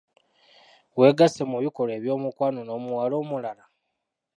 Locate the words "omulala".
3.21-3.63